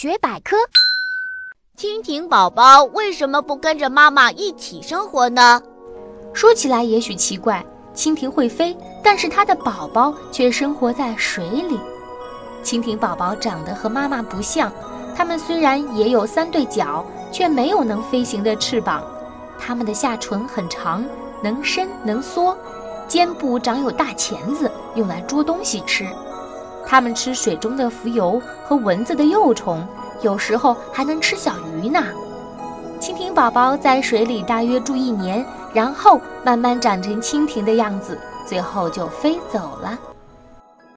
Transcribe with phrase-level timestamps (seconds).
[0.00, 0.56] 学百科：
[1.76, 5.60] 蜻蜓宝宝为什么不跟着妈妈一起生活呢？
[6.32, 7.62] 说起来也许奇怪，
[7.94, 8.74] 蜻蜓会飞，
[9.04, 11.78] 但是它的宝宝却生活在水里。
[12.64, 14.72] 蜻蜓宝宝长得和妈妈不像，
[15.14, 19.04] 它们虽然也有三对脚，却没有能飞行的翅膀。
[19.58, 21.04] 它们的下唇很长，
[21.42, 22.56] 能伸能缩，
[23.06, 26.08] 肩部长有大钳子，用来捉东西吃。
[26.90, 29.86] 它们吃水中的浮游和蚊子的幼虫，
[30.22, 32.02] 有时候还能吃小鱼呢。
[32.98, 39.96] 蜻蜓宝宝在水里大约住一年，然后慢慢长成蜻蜓的样子，最后就飞走了。